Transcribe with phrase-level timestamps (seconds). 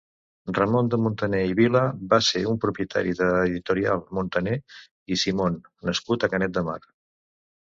[0.57, 1.81] Ramon de Montaner i Vila
[2.13, 4.57] va ser un propietari de l'Editorial Montaner
[5.17, 6.81] i Simón nascut a Canet de Mar.